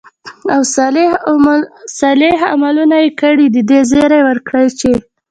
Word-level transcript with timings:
او 0.53 0.61
صالح 1.99 2.35
عملونه 2.51 2.95
ئې 3.03 3.09
كړي، 3.21 3.47
د 3.51 3.57
دې 3.69 3.79
زېرى 3.91 4.19
وركړه 4.27 4.63
چې: 4.79 4.91